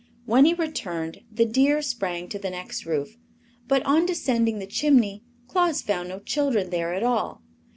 [0.25, 3.17] When he returned the deer sprang to the next roof,
[3.67, 7.43] but on descending the chimney Claus found no children there at all.